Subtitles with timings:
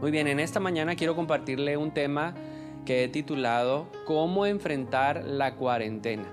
[0.00, 2.32] Muy bien, en esta mañana quiero compartirle un tema
[2.86, 6.24] que he titulado ¿Cómo enfrentar la cuarentena?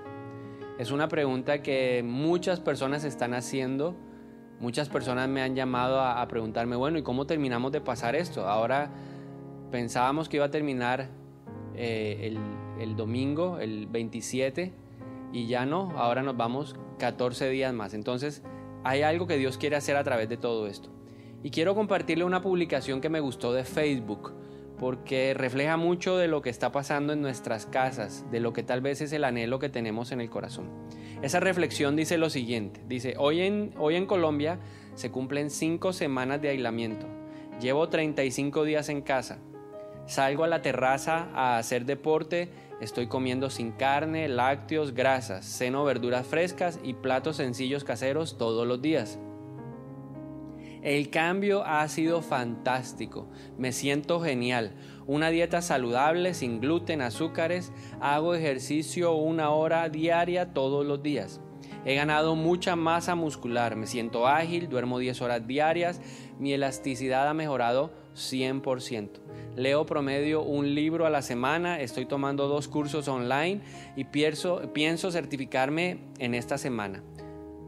[0.79, 3.93] Es una pregunta que muchas personas están haciendo.
[4.61, 8.47] Muchas personas me han llamado a, preguntarme, bueno, ¿y cómo terminamos de pasar esto?
[8.47, 8.89] Ahora
[9.69, 11.09] pensábamos que iba a terminar
[11.75, 12.39] eh, el,
[12.79, 14.73] el domingo, el 27,
[15.33, 17.93] y ya no, ahora nos vamos 14 días más.
[17.93, 18.43] Entonces,
[18.85, 20.96] hay algo que Dios quiere hacer a través de todo esto.
[21.43, 24.33] Y quiero compartirle una publicación que me gustó de Facebook,
[24.79, 28.81] porque refleja mucho de lo que está pasando en nuestras casas, de lo que tal
[28.81, 30.69] vez es el anhelo que tenemos en el corazón.
[31.21, 34.59] Esa reflexión dice lo siguiente, dice, hoy en, hoy en Colombia
[34.95, 37.07] se cumplen cinco semanas de aislamiento.
[37.61, 39.39] Llevo 35 días en casa.
[40.05, 42.49] Salgo a la terraza a hacer deporte,
[42.81, 48.81] estoy comiendo sin carne, lácteos, grasas, ceno verduras frescas y platos sencillos caseros todos los
[48.81, 49.19] días.
[50.81, 53.27] El cambio ha sido fantástico,
[53.57, 54.73] me siento genial.
[55.05, 61.41] Una dieta saludable, sin gluten, azúcares, hago ejercicio una hora diaria todos los días.
[61.85, 66.01] He ganado mucha masa muscular, me siento ágil, duermo 10 horas diarias,
[66.37, 69.09] mi elasticidad ha mejorado 100%.
[69.55, 73.61] Leo promedio un libro a la semana, estoy tomando dos cursos online
[73.95, 77.03] y pienso, pienso certificarme en esta semana.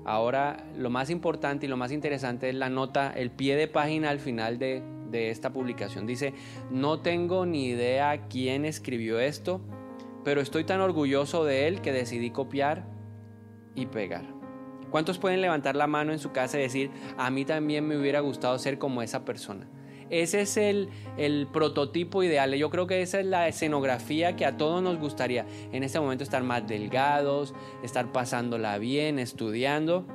[0.10, 4.10] Ahora lo más importante y lo más interesante es la nota, el pie de página
[4.10, 6.08] al final de, esta publicación.
[6.08, 6.34] Dice,
[6.72, 9.62] no tengo ni idea quién escribió esto,
[10.24, 12.88] pero estoy tan orgulloso de él que decidí copiar
[13.76, 14.26] y pegar.
[14.90, 18.20] ¿Cuántos pueden levantar la mano en su casa y decir, a mí también me hubiera
[18.22, 19.68] gustado ser como esa persona?
[20.10, 22.54] Ese es el, el, prototipo ideal.
[22.56, 25.46] Yo creo que esa es la escenografía que a todos nos gustaría.
[25.72, 30.06] En este momento estar más delgados, estar pasándola bien, estudiando.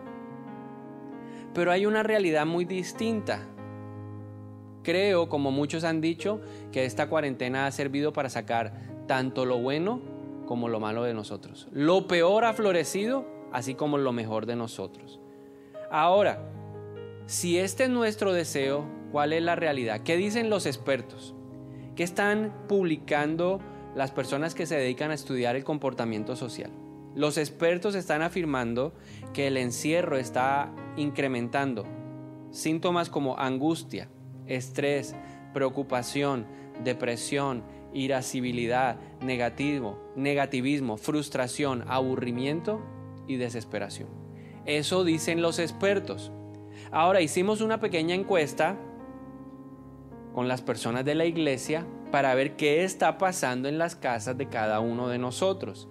[1.55, 3.47] Pero hay una realidad muy distinta.
[4.83, 6.41] Creo, como muchos han dicho,
[6.73, 8.75] que esta cuarentena ha servido para sacar
[9.07, 10.01] tanto lo bueno
[10.47, 11.69] como lo malo de nosotros.
[11.73, 15.21] Lo peor ha florecido, así como lo mejor de nosotros.
[15.91, 16.51] Ahora,
[17.27, 20.01] si este es nuestro deseo, ¿cuál es la realidad?
[20.01, 21.37] ¿Qué dicen los expertos?
[21.95, 23.61] ¿Qué están publicando
[23.95, 26.73] las personas que se dedican a estudiar el comportamiento social?
[27.15, 28.93] Los expertos están afirmando
[29.33, 31.85] que el encierro está incrementando
[32.51, 34.09] síntomas como angustia,
[34.49, 35.15] estrés,
[35.53, 36.49] preocupación,
[36.83, 42.83] depresión, irascibilidad, negativo, negativismo, frustración, aburrimiento
[43.29, 44.09] y desesperación.
[44.67, 46.33] Eso dicen los expertos.
[46.91, 48.77] Ahora hicimos una pequeña encuesta
[50.35, 54.49] con las personas de la iglesia para ver qué está pasando en las casas de
[54.49, 55.89] cada uno de nosotros.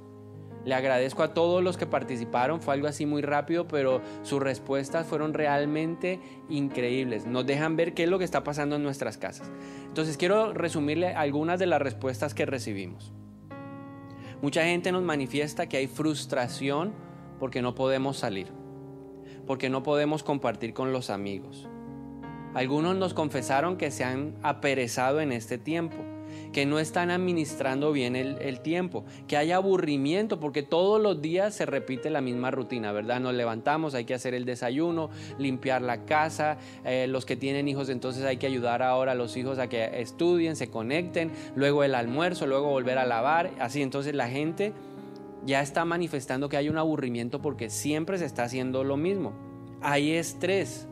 [0.65, 5.05] Le agradezco a todos los que participaron, fue algo así muy rápido, pero sus respuestas
[5.07, 7.25] fueron realmente increíbles.
[7.25, 9.51] Nos dejan ver qué es lo que está pasando en nuestras casas.
[9.85, 13.11] Entonces quiero resumirle algunas de las respuestas que recibimos.
[14.41, 16.93] Mucha gente nos manifiesta que hay frustración
[17.39, 18.63] porque no podemos salir
[19.45, 21.67] porque no podemos compartir con los amigos.
[22.53, 25.97] Algunos nos confesaron que se han aperezado en este tiempo,
[26.51, 31.65] que no están administrando bien el, tiempo, que hay aburrimiento porque todos los días se
[31.65, 33.19] repite la misma rutina, ¿verdad?
[33.19, 35.09] Nos levantamos, hay que hacer el desayuno,
[35.39, 39.35] limpiar la casa, eh, los que tienen hijos entonces hay que ayudar ahora a los
[39.35, 44.13] hijos a que estudien, se conecten, luego el almuerzo, luego volver a lavar, así entonces
[44.13, 44.73] la gente
[45.45, 49.33] ya está manifestando que hay un aburrimiento porque siempre se está haciendo lo mismo.
[49.81, 50.87] Hay estrés.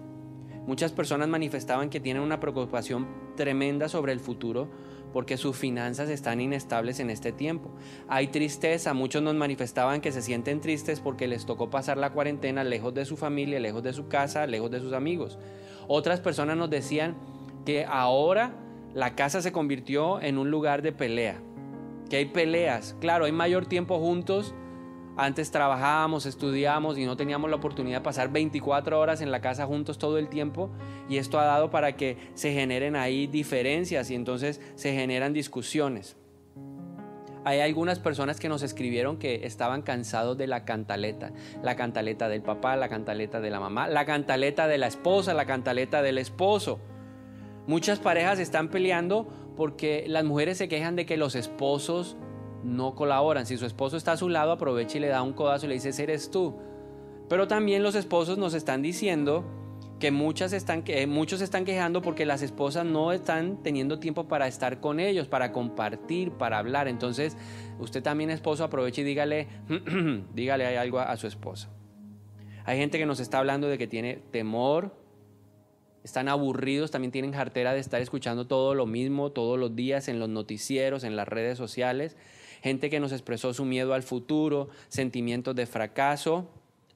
[0.67, 4.69] Muchas personas manifestaban que tienen una preocupación tremenda sobre el futuro
[5.11, 7.71] porque sus finanzas están inestables en este tiempo.
[8.07, 12.63] Hay tristeza, muchos nos manifestaban que se sienten tristes porque les tocó pasar la cuarentena
[12.63, 15.37] lejos de su familia, lejos de su casa, lejos de sus amigos.
[15.87, 17.15] Otras personas nos decían
[17.65, 18.53] que ahora
[18.93, 21.41] la casa se convirtió en un lugar de pelea
[22.11, 22.95] que hay peleas.
[22.99, 24.53] Claro, hay mayor tiempo juntos.
[25.17, 29.65] Antes trabajábamos, estudiábamos y no teníamos la oportunidad de pasar 24 horas en la casa
[29.65, 30.71] juntos todo el tiempo
[31.09, 36.15] y esto ha dado para que se generen ahí diferencias y entonces se generan discusiones.
[37.43, 41.31] Hay algunas personas que nos escribieron que estaban cansados de la cantaleta,
[41.63, 45.45] la cantaleta del papá, la cantaleta de la mamá, la cantaleta de la esposa, la
[45.45, 46.79] cantaleta del esposo.
[47.65, 52.15] Muchas parejas están peleando porque las mujeres se quejan de que los esposos
[52.63, 53.45] no colaboran.
[53.45, 55.75] Si su esposo está a su lado, aprovecha y le da un codazo y le
[55.75, 56.57] dice, eres tú.
[57.29, 59.45] Pero también los esposos nos están diciendo
[59.99, 64.47] que muchas están, que muchos están quejando porque las esposas no están teniendo tiempo para
[64.47, 66.87] estar con ellos, para compartir, para hablar.
[66.87, 67.37] Entonces,
[67.79, 69.47] usted también esposo aproveche y dígale,
[70.33, 71.69] dígale algo a, a su esposa.
[72.65, 75.01] Hay gente que nos está hablando de que tiene temor
[76.03, 80.19] están aburridos, también tienen jartera de estar escuchando todo lo mismo todos los días en
[80.19, 82.17] los noticieros, en las redes sociales,
[82.61, 86.47] gente que nos expresó su miedo al futuro, sentimientos de fracaso.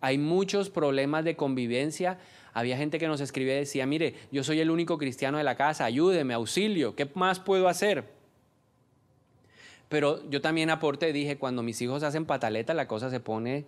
[0.01, 2.19] Hay muchos problemas de convivencia.
[2.53, 5.56] Había gente que nos escribía y decía, mire, yo soy el único cristiano de la
[5.56, 8.06] casa, ayúdeme, auxilio, ¿qué más puedo hacer?
[9.89, 13.65] Pero yo también aporté, dije, cuando mis hijos hacen pataleta, la cosa se pone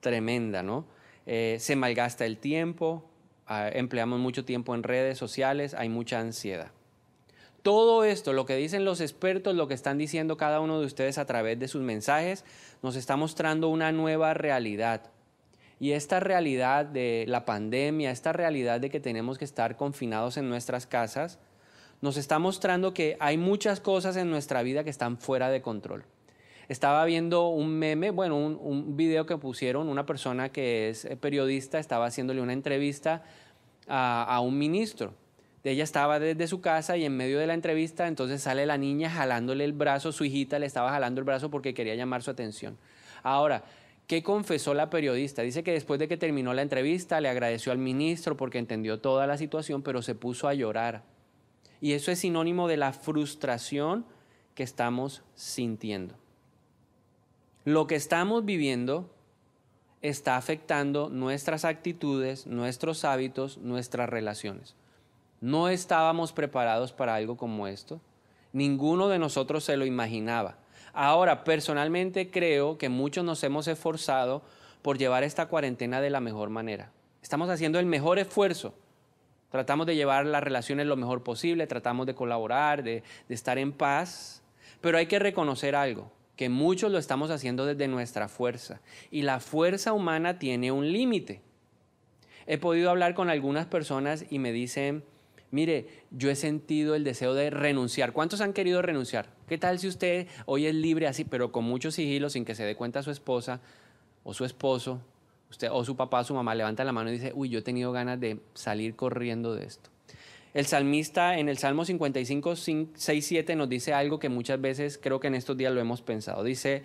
[0.00, 0.84] tremenda, ¿no?
[1.26, 3.04] Eh, se malgasta el tiempo,
[3.46, 6.70] ah, empleamos mucho tiempo en redes sociales, hay mucha ansiedad.
[7.64, 11.16] Todo esto, lo que dicen los expertos, lo que están diciendo cada uno de ustedes
[11.16, 12.44] a través de sus mensajes,
[12.82, 15.10] nos está mostrando una nueva realidad.
[15.80, 20.50] Y esta realidad de la pandemia, esta realidad de que tenemos que estar confinados en
[20.50, 21.38] nuestras casas,
[22.02, 26.04] nos está mostrando que hay muchas cosas en nuestra vida que están fuera de control.
[26.68, 32.04] Estaba viendo un meme, bueno, un, video que pusieron, una persona que es periodista estaba
[32.04, 33.22] haciéndole una entrevista
[33.88, 35.14] a, un ministro.
[35.64, 39.08] Ella estaba desde su casa y en medio de la entrevista entonces sale la niña
[39.08, 42.76] jalándole el brazo, su hijita le estaba jalando el brazo porque quería llamar su atención.
[43.22, 43.64] Ahora,
[44.06, 45.40] ¿qué confesó la periodista?
[45.40, 49.26] Dice que después de que terminó la entrevista le agradeció al ministro porque entendió toda
[49.26, 51.02] la situación, pero se puso a llorar
[51.80, 54.06] y eso es sinónimo de la frustración
[54.54, 56.14] que estamos sintiendo.
[57.64, 59.10] Lo que estamos viviendo
[60.00, 64.76] está afectando nuestras actitudes, nuestros hábitos, nuestras relaciones.
[65.40, 68.00] No estábamos preparados para algo como esto.
[68.52, 70.56] Ninguno de nosotros se lo imaginaba.
[70.92, 74.42] Ahora, personalmente creo que muchos nos hemos esforzado
[74.82, 76.90] por llevar esta cuarentena de la mejor manera.
[77.22, 78.74] Estamos haciendo el mejor esfuerzo
[79.54, 84.42] Tratamos de llevar las relaciones lo mejor posible, tratamos de colaborar, de, estar en paz,
[84.80, 88.80] pero hay que reconocer algo, que muchos lo estamos haciendo desde nuestra fuerza
[89.12, 91.40] y la fuerza humana tiene un límite.
[92.48, 95.04] He podido hablar con algunas personas y me dicen,
[95.54, 98.12] mire, yo he sentido el deseo de renunciar.
[98.12, 99.30] ¿Cuántos han querido renunciar?
[99.48, 102.64] ¿Qué tal si usted hoy es libre así, pero con mucho sigilo, sin que se
[102.64, 103.60] dé cuenta su esposa
[104.22, 105.00] o su esposo?
[105.54, 107.62] usted o su papá o su mamá levanta la mano y dice, uy, yo he
[107.62, 109.90] tenido ganas de salir corriendo de esto.
[110.52, 115.18] El salmista en el Salmo 55, 6, 7 nos dice algo que muchas veces creo
[115.18, 116.44] que en estos días lo hemos pensado.
[116.44, 116.82] Dice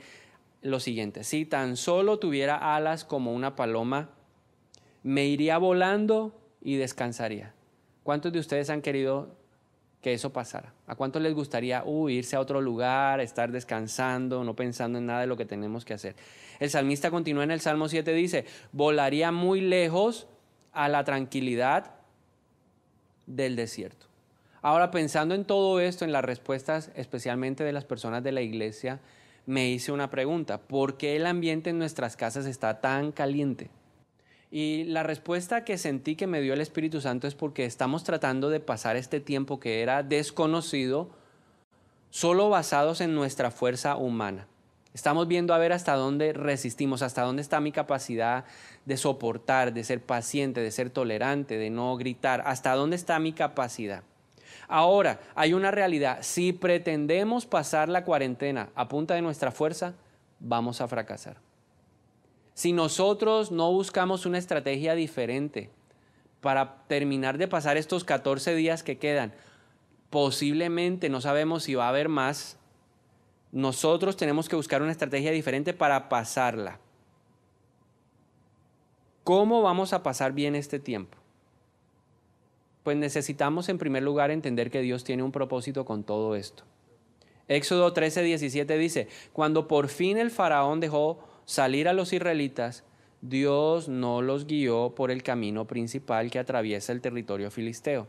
[0.61, 4.09] lo siguiente, si tan solo tuviera alas como una paloma,
[5.03, 7.53] me iría volando y descansaría.
[8.09, 9.35] ¿Cuántos de ustedes han querido
[10.01, 10.73] que eso pasara?
[10.87, 15.27] ¿A cuántos les gustaría irse a otro lugar, estar descansando, no pensando en nada de
[15.27, 16.15] lo que tenemos que hacer?
[16.59, 20.25] El salmista continúa en el Salmo 7, dice, volaría muy lejos
[20.71, 21.97] a la tranquilidad
[23.27, 24.07] del desierto.
[24.63, 29.01] Ahora, pensando en todo esto, en las respuestas especialmente de las personas de la iglesia,
[29.45, 33.69] me hice una pregunta, ¿por qué el ambiente en nuestras casas está tan caliente?
[34.51, 38.49] Y la respuesta que sentí que me dio el Espíritu Santo es porque estamos tratando
[38.49, 41.09] de pasar este tiempo que era desconocido
[42.09, 44.47] solo basados en nuestra fuerza humana.
[44.93, 48.45] Estamos viendo a ver hasta dónde resistimos, hasta dónde está mi capacidad
[48.85, 53.33] de soportar, de ser paciente, de ser tolerante, de no gritar, hasta dónde está mi
[53.33, 54.01] capacidad.
[54.67, 59.93] Ahora, hay una realidad, si pretendemos pasar la cuarentena a punta de nuestra fuerza,
[60.39, 61.37] vamos a fracasar.
[62.59, 65.69] Si nosotros no buscamos una estrategia diferente
[66.41, 69.33] para terminar de pasar estos 14 días que quedan,
[70.09, 72.57] posiblemente no sabemos si va a haber más,
[73.53, 76.79] nosotros tenemos que buscar una estrategia diferente para pasarla.
[79.23, 81.17] ¿Cómo vamos a pasar bien este tiempo?
[82.83, 86.65] Pues necesitamos en primer lugar entender que Dios tiene un propósito con todo esto.
[87.47, 92.83] Éxodo 13, 17 dice, cuando por fin el faraón dejó salir a los israelitas,
[93.21, 98.07] Dios no los guió por el camino principal que atraviesa el territorio filisteo.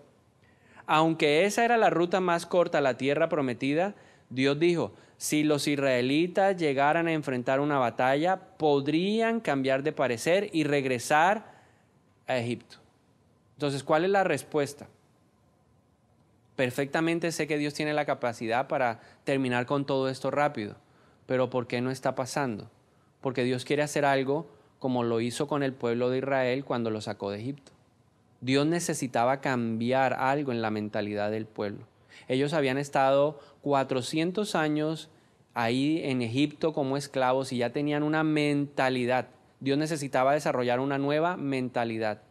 [0.86, 3.94] Aunque esa era la ruta más corta a la tierra prometida,
[4.28, 10.64] Dios dijo, si los israelitas llegaran a enfrentar una batalla, podrían cambiar de parecer y
[10.64, 11.62] regresar
[12.26, 12.76] a Egipto.
[13.54, 14.86] Entonces, ¿cuál es la respuesta?
[16.56, 20.76] Perfectamente sé que Dios tiene la capacidad para terminar con todo esto rápido,
[21.24, 22.70] pero ¿por qué no está pasando?
[23.20, 24.46] Porque Dios quiere hacer algo
[24.78, 27.72] como lo hizo con el pueblo de Israel cuando lo sacó de Egipto.
[28.40, 31.86] Dios necesitaba cambiar algo en la mentalidad del pueblo.
[32.28, 35.10] Ellos habían estado 400 años
[35.52, 39.28] ahí en Egipto como esclavos y ya tenían una mentalidad.
[39.60, 42.22] Dios necesitaba desarrollar una nueva mentalidad.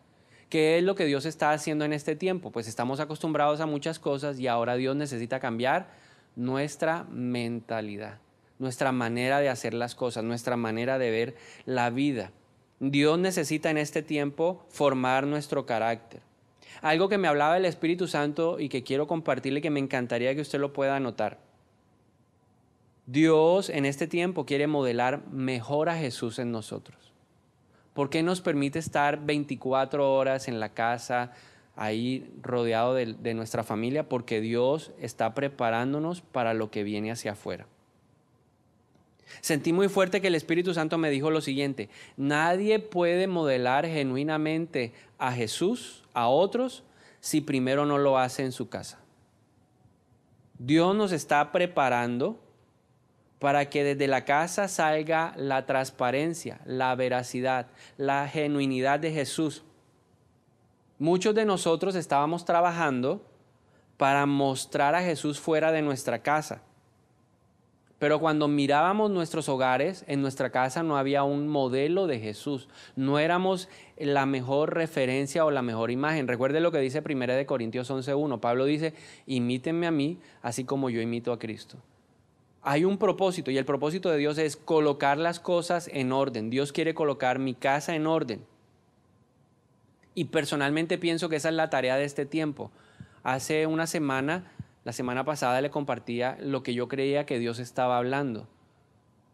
[0.50, 2.51] ¿Qué es lo que Dios está haciendo en este tiempo?
[2.51, 5.91] Pues estamos acostumbrados a muchas cosas y ahora Dios necesita cambiar
[6.36, 8.17] nuestra mentalidad
[8.60, 11.36] nuestra manera de hacer las cosas, nuestra manera de ver
[11.66, 12.32] la vida.
[12.80, 16.22] Dios necesita en este tiempo formar nuestro carácter.
[16.82, 20.42] Algo que me hablaba el Espíritu Santo y que quiero compartirle que me encantaría que
[20.42, 21.39] usted lo pueda anotar.
[23.06, 27.12] Dios en este tiempo quiere modelar mejor a Jesús en nosotros.
[27.94, 31.34] ¿Por qué nos permite estar 24 horas en la casa,
[31.75, 34.08] ahí rodeado de, de, nuestra familia?
[34.08, 37.66] Porque Dios está preparándonos para lo que viene hacia afuera.
[39.41, 44.93] Sentí muy fuerte que el Espíritu Santo me dijo lo siguiente, nadie puede modelar genuinamente
[45.17, 46.83] a Jesús, a otros,
[47.19, 49.00] si primero no lo hace en su casa.
[50.57, 52.39] Dios nos está preparando
[53.39, 57.67] para que desde la casa salga la transparencia, la veracidad,
[57.98, 59.63] la genuinidad de Jesús.
[60.98, 63.25] Muchos de nosotros estábamos trabajando
[63.95, 66.62] para mostrar a Jesús fuera de nuestra casa.
[68.00, 72.70] Pero cuando mirábamos nuestros hogares, en nuestra casa no había un modelo de Jesús.
[72.96, 76.27] No éramos la mejor referencia o la mejor imagen.
[76.27, 78.39] Recuerde lo que dice 1 de Corintios 11.1.
[78.39, 78.94] Pablo dice,
[79.27, 81.77] imítenme a mí, así como yo imito a Cristo
[82.62, 86.50] hay un propósito y el propósito de Dios es colocar las cosas en orden.
[86.50, 88.46] Dios quiere colocar mi casa en orden.
[90.13, 92.72] Y personalmente pienso que esa es la tarea de este tiempo.
[93.24, 94.51] Hace una semana,
[94.83, 98.48] la semana pasada le compartía lo que yo creía que Dios estaba hablando.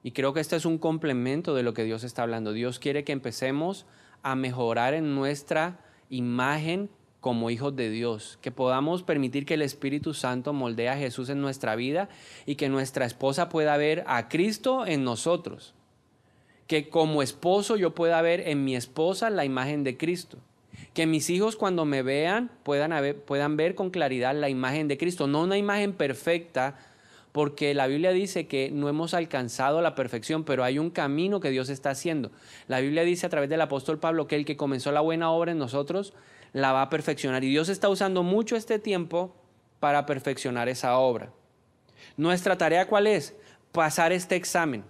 [0.04, 2.54] Y creo que esto es un complemento de lo que Dios está hablando.
[2.54, 3.86] Dios quiere que empecemos
[4.22, 6.90] a mejorar en nuestra imagen
[7.22, 11.42] como hijos de Dios, que podamos permitir que el Espíritu Santo moldee a Jesús en
[11.42, 12.08] nuestra vida
[12.46, 15.74] y que nuestra esposa pueda ver a Cristo en nosotros.
[16.68, 20.38] Que como esposo yo pueda ver en mi esposa la imagen de Cristo.
[20.96, 25.28] Que mis hijos cuando me vean puedan, puedan ver con claridad la imagen de Cristo,
[25.28, 26.76] no una imagen perfecta,
[27.36, 31.50] porque la Biblia dice que no hemos alcanzado la perfección, pero hay un camino que
[31.52, 32.32] Dios está haciendo.
[32.68, 35.52] La Biblia dice a través del apóstol Pablo que el que comenzó la buena obra
[35.52, 36.14] en nosotros
[36.54, 37.44] la va a perfeccionar.
[37.44, 39.36] Y Dios está usando mucho este tiempo
[39.82, 41.30] para perfeccionar esa obra.
[42.16, 43.36] Nuestra tarea cuál es?
[43.74, 44.86] Pasar este examen.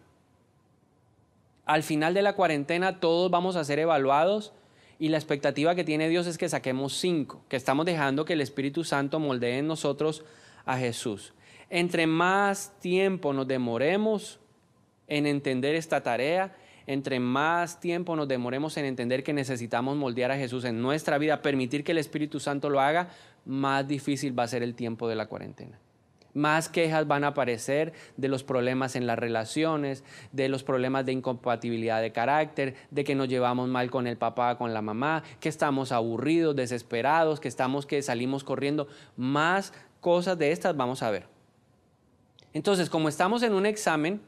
[1.65, 4.53] Al final de la cuarentena todos vamos a ser evaluados
[4.97, 8.41] y la expectativa que tiene Dios es que saquemos cinco, que estamos dejando que el
[8.41, 10.23] Espíritu Santo moldee en nosotros
[10.65, 11.33] a Jesús.
[11.69, 14.39] Entre más tiempo nos demoremos
[15.07, 16.55] en entender esta tarea,
[16.87, 21.41] entre más tiempo nos demoremos en entender que necesitamos moldear a Jesús en nuestra vida,
[21.41, 23.09] permitir que el Espíritu Santo lo haga,
[23.45, 25.79] más difícil va a ser el tiempo de la cuarentena.
[26.35, 31.13] Más quejas van a aparecer de los problemas en las relaciones, de los problemas de
[31.13, 35.47] incompatibilidad de carácter, de que nos llevamos mal con el papá, con la mamá, que
[35.47, 38.87] estamos aburridos, desesperados, que estamos que salimos corriendo.
[39.15, 41.25] Más cosas de estas vamos a ver.
[42.51, 44.21] Entonces, como estamos en un examen,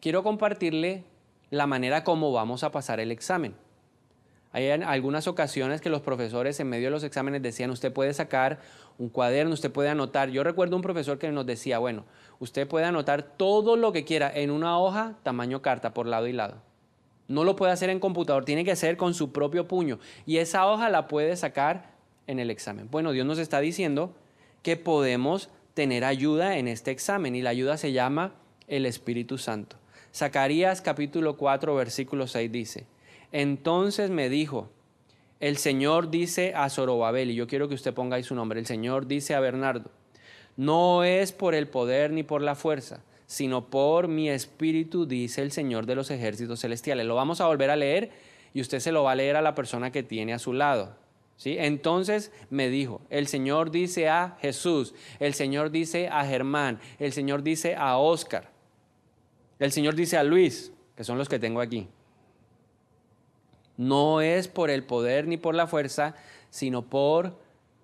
[0.00, 1.04] quiero compartirle
[1.50, 3.54] la manera como vamos a pasar el examen.
[4.52, 8.60] Hay algunas ocasiones que los profesores en medio de los exámenes decían, usted puede sacar
[8.98, 10.28] un cuaderno, usted puede anotar.
[10.28, 12.04] Yo recuerdo un profesor que nos decía, bueno,
[12.38, 16.32] usted puede anotar todo lo que quiera en una hoja tamaño carta por lado y
[16.32, 16.56] lado.
[17.28, 19.98] No lo puede hacer en computador, tiene que ser con su propio puño.
[20.26, 21.92] Y esa hoja la puede sacar
[22.26, 22.88] en el examen.
[22.90, 24.14] Bueno, Dios nos está diciendo
[24.62, 28.34] que podemos tener ayuda en este examen y la ayuda se llama
[28.68, 29.76] el Espíritu Santo.
[30.14, 32.86] Zacarías capítulo 4 versículo 6 dice,
[33.32, 34.70] entonces me dijo,
[35.40, 38.66] el Señor dice a Zorobabel, y yo quiero que usted ponga ahí su nombre, el
[38.66, 39.90] Señor dice a Bernardo,
[40.56, 45.50] no es por el poder ni por la fuerza, sino por mi espíritu, dice el
[45.50, 47.06] Señor de los ejércitos celestiales.
[47.06, 48.10] Lo vamos a volver a leer
[48.52, 50.94] y usted se lo va a leer a la persona que tiene a su lado.
[51.38, 51.56] ¿Sí?
[51.58, 57.42] Entonces me dijo, el Señor dice a Jesús, el Señor dice a Germán, el Señor
[57.42, 58.50] dice a Oscar,
[59.58, 61.88] el Señor dice a Luis, que son los que tengo aquí,
[63.82, 66.14] no es por el poder ni por la fuerza,
[66.50, 67.38] sino por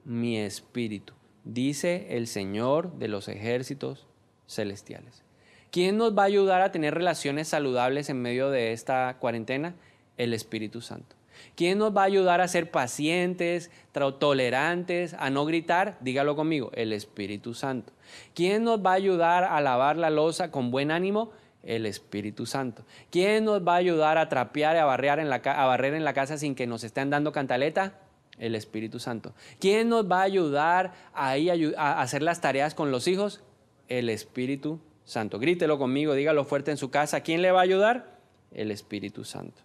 [0.05, 1.13] mi espíritu,
[1.45, 4.07] dice el Señor de los ejércitos
[4.47, 5.23] celestiales.
[5.71, 9.75] ¿Quién nos va a ayudar a tener relaciones saludables en medio de esta cuarentena?
[10.17, 11.15] El Espíritu Santo.
[11.55, 13.71] ¿Quién nos va a ayudar a ser pacientes,
[14.19, 15.99] tolerantes, a no gritar?
[16.01, 17.93] Dígalo conmigo, el Espíritu Santo.
[18.35, 21.33] ¿Quién nos va a ayudar a lavar la losa con buen ánimo?
[21.63, 22.85] El Espíritu Santo.
[23.11, 26.05] ¿Quién nos va a ayudar a trapear y a barrer en la, a barrer en
[26.05, 27.99] la casa sin que nos estén dando cantaleta?
[28.39, 29.35] El Espíritu Santo.
[29.59, 33.43] ¿Quién nos va a ayudar ahí a, hacer las tareas con los hijos?
[33.89, 35.39] El Espíritu Santo.
[35.41, 37.23] Grítelo conmigo, dígalo fuerte en su casa.
[37.23, 38.19] ¿Quién le va a ayudar?
[38.53, 39.61] El Espíritu Santo.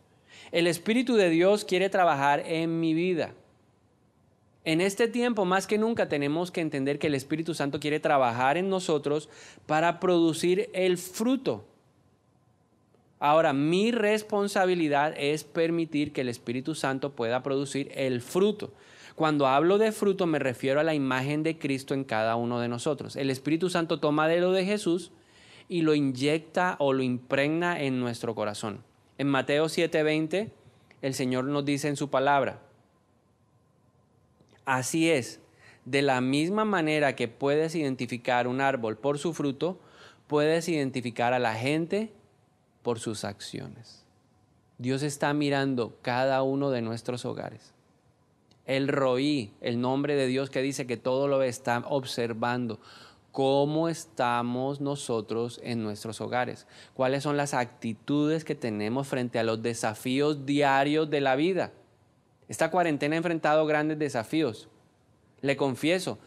[0.52, 3.34] El Espíritu de Dios quiere trabajar en mi vida.
[4.66, 8.58] En este tiempo, más que nunca, tenemos que entender que el Espíritu Santo quiere trabajar
[8.58, 9.30] en nosotros
[9.68, 11.66] para producir el fruto
[13.24, 18.74] Ahora, mi responsabilidad es permitir que el Espíritu Santo pueda producir el fruto.
[19.16, 22.68] Cuando hablo de fruto me refiero a la imagen de Cristo en cada uno de
[22.68, 23.16] nosotros.
[23.16, 25.14] El Espíritu Santo toma de lo de Jesús
[25.70, 28.84] y lo inyecta o lo impregna en nuestro corazón.
[29.18, 30.52] En Mateo 7:20
[31.02, 32.60] el Señor nos dice en su palabra,
[34.66, 35.40] así es,
[35.86, 39.80] de la misma manera que puedes identificar un árbol por su fruto,
[40.28, 42.12] puedes identificar a la gente
[42.84, 44.04] por sus acciones.
[44.78, 47.74] Dios está mirando cada uno de nuestros hogares.
[48.66, 52.80] El Roí, el nombre de Dios que dice que todo lo está observando.
[53.32, 56.68] ¿Cómo estamos nosotros en nuestros hogares?
[56.94, 61.72] ¿Cuáles son las actitudes que tenemos frente a los desafíos diarios de la vida?
[62.48, 64.70] Esta cuarentena ha enfrentado grandes desafíos.
[65.42, 66.20] Le confieso,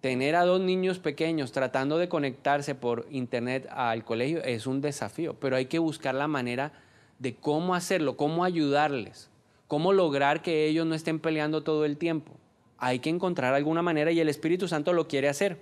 [0.00, 5.34] tener a dos niños pequeños tratando de conectarse por internet al colegio es un desafío,
[5.34, 6.72] pero hay que buscar la manera
[7.18, 9.30] de cómo hacerlo, cómo ayudarles.
[9.68, 12.32] ¿Cómo lograr que ellos no estén peleando todo el tiempo?
[12.78, 15.58] Hay que encontrar alguna manera y el Espíritu Santo lo quiere hacer.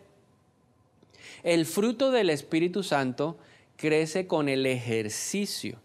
[1.43, 3.39] El fruto del Espíritu Santo
[3.77, 5.79] crece con el ejercicio.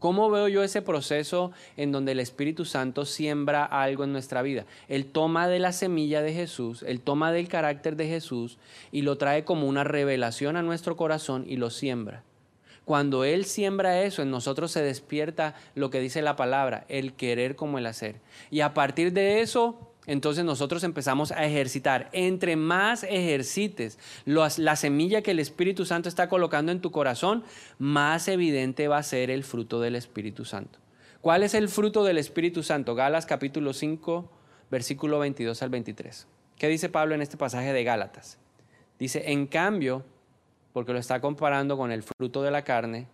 [0.00, 4.64] ¿Cómo veo yo ese proceso en donde el Espíritu Santo siembra algo en nuestra vida?
[4.88, 8.56] Él toma de la semilla de Jesús, Él toma del carácter de Jesús
[8.92, 12.24] y lo trae como una revelación a nuestro corazón y lo siembra.
[12.86, 17.54] Cuando Él siembra eso, en nosotros se despierta lo que dice la palabra, el querer
[17.54, 18.16] como el hacer.
[18.50, 22.08] Y a partir de eso, entonces nosotros empezamos a ejercitar.
[22.12, 27.44] Entre más ejercites la semilla que el Espíritu Santo está colocando en tu corazón,
[27.78, 30.80] más evidente va a ser el fruto del Espíritu Santo.
[31.20, 32.96] ¿Cuál es el fruto del Espíritu Santo?
[32.96, 34.28] Galas capítulo 5,
[34.68, 36.26] versículo 22 al 23.
[36.58, 38.38] ¿Qué dice Pablo en este pasaje de Gálatas?
[38.98, 40.04] Dice, en cambio,
[40.72, 43.06] porque lo está comparando con el fruto de la carne,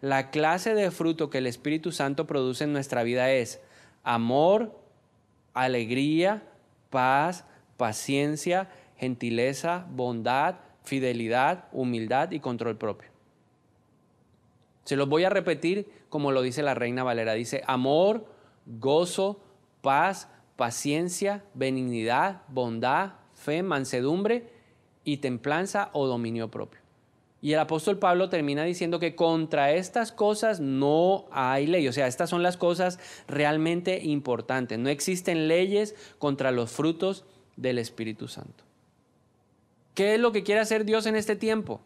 [0.00, 3.60] la clase de fruto que el Espíritu Santo produce en nuestra vida es
[4.02, 4.79] amor,
[5.64, 6.42] alegría,
[6.90, 7.44] paz,
[7.76, 13.10] paciencia, gentileza, bondad, fidelidad, humildad y control propio.
[14.84, 17.34] Se los voy a repetir como lo dice la Reina Valera.
[17.34, 18.26] Dice amor,
[18.66, 19.40] gozo,
[19.80, 24.50] paz, paciencia, benignidad, bondad, fe, mansedumbre
[25.04, 26.79] y templanza o dominio propio.
[27.42, 31.88] Y el apóstol Pablo termina diciendo que contra estas cosas no hay ley.
[31.88, 32.98] O sea, estas son las cosas
[33.28, 34.78] realmente importantes.
[34.78, 37.24] No existen leyes contra los frutos
[37.56, 38.64] del Espíritu Santo.
[39.94, 41.80] ¿Qué es lo que quiere hacer Dios en este tiempo?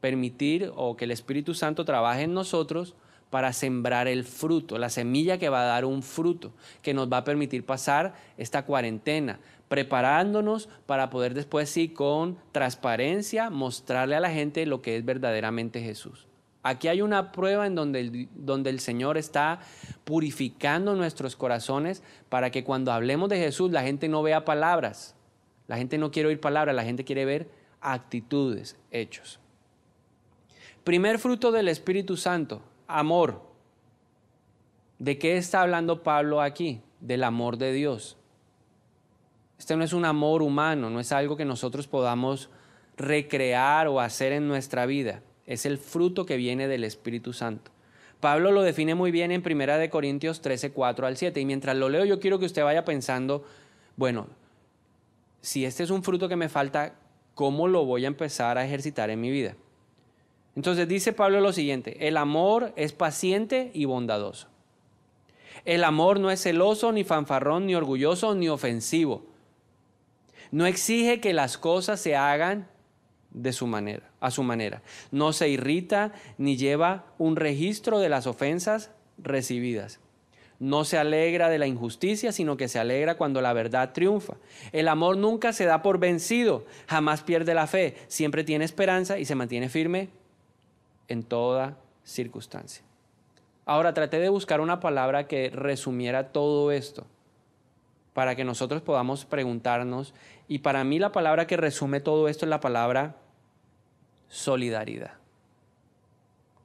[0.00, 2.94] Permitir o que el Espíritu Santo trabaje en nosotros
[3.30, 7.18] para sembrar el fruto, la semilla que va a dar un fruto, que nos va
[7.18, 14.30] a permitir pasar esta cuarentena, preparándonos para poder después sí con transparencia mostrarle a la
[14.30, 16.26] gente lo que es verdaderamente Jesús.
[16.62, 19.60] Aquí hay una prueba en donde el, donde el Señor está
[20.04, 25.14] purificando nuestros corazones para que cuando hablemos de Jesús la gente no vea palabras,
[25.68, 27.48] la gente no quiere oír palabras, la gente quiere ver
[27.80, 29.38] actitudes, hechos.
[30.82, 33.42] Primer fruto del Espíritu Santo, amor.
[34.98, 36.80] ¿De qué está hablando Pablo aquí?
[37.00, 38.16] Del amor de Dios.
[39.58, 42.50] Este no es un amor humano, no es algo que nosotros podamos
[42.96, 45.22] recrear o hacer en nuestra vida.
[45.46, 47.70] Es el fruto que viene del Espíritu Santo.
[48.20, 51.40] Pablo lo define muy bien en 1 Corintios 13, 4 al 7.
[51.40, 53.44] Y mientras lo leo, yo quiero que usted vaya pensando,
[53.96, 54.26] bueno,
[55.40, 56.94] si este es un fruto que me falta,
[57.34, 59.54] ¿cómo lo voy a empezar a ejercitar en mi vida?
[60.56, 64.48] Entonces dice Pablo lo siguiente, el amor es paciente y bondadoso.
[65.66, 69.24] El amor no es celoso, ni fanfarrón, ni orgulloso, ni ofensivo.
[70.50, 72.68] No exige que las cosas se hagan
[73.30, 74.82] de su manera, a su manera.
[75.10, 80.00] No se irrita ni lleva un registro de las ofensas recibidas.
[80.58, 84.36] No se alegra de la injusticia, sino que se alegra cuando la verdad triunfa.
[84.72, 89.26] El amor nunca se da por vencido, jamás pierde la fe, siempre tiene esperanza y
[89.26, 90.08] se mantiene firme
[91.08, 92.82] en toda circunstancia.
[93.66, 97.04] Ahora traté de buscar una palabra que resumiera todo esto
[98.16, 100.14] para que nosotros podamos preguntarnos.
[100.48, 103.16] Y para mí la palabra que resume todo esto es la palabra
[104.28, 105.14] solidaridad.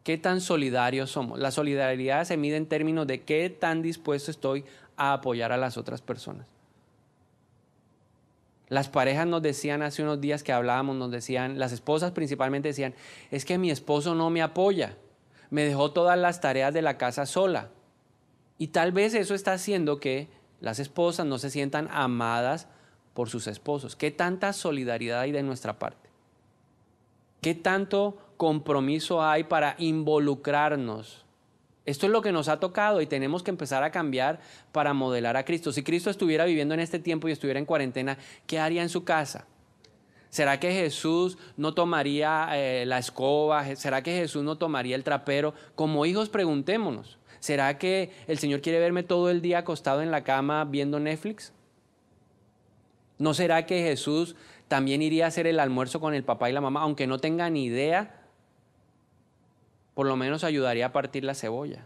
[0.04, 1.39] ¿Qué tan solidarios somos?
[1.39, 4.65] La solidaridad se mide en términos de qué tan dispuesto estoy
[4.98, 6.48] a apoyar a las otras personas.
[8.67, 12.96] Las parejas nos decían hace unos días que hablábamos, nos decían, las esposas principalmente decían,
[13.30, 14.96] es que mi esposo no me apoya,
[15.50, 17.70] me dejó todas las tareas de la casa sola.
[18.58, 20.30] Y tal vez eso está haciendo que
[20.62, 22.67] las esposas no se sientan amadas
[23.13, 23.95] por sus esposos.
[23.95, 26.10] ¿Qué tanta solidaridad hay de nuestra parte?
[27.41, 31.26] ¿Qué tanto compromiso hay para involucrarnos
[31.86, 34.39] Esto es lo que nos ha tocado y tenemos que empezar a cambiar
[34.71, 35.71] para modelar a Cristo.
[35.71, 39.04] Si Cristo estuviera viviendo en este tiempo y estuviera en cuarentena, ¿qué haría en su
[39.04, 39.47] casa?
[40.30, 43.76] ¿Será que Jesús no tomaría eh, la escoba?
[43.76, 45.54] ¿Será que Jesús no tomaría el trapero?
[45.76, 47.17] Como hijos preguntémonos.
[47.39, 51.54] ¿Será que el Señor quiere verme todo el día acostado en la cama viendo Netflix?
[53.21, 54.36] ¿No será que Jesús
[54.67, 57.49] también iría a hacer el almuerzo con el papá y la mamá, aunque no tenga
[57.49, 58.21] ni idea
[59.93, 61.86] por lo menos ayudaría a partir la cebolla.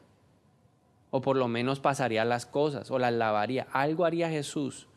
[1.12, 3.68] O por lo menos pasaría las cosas o las lavaría.
[3.74, 4.88] Algo haría Jesús.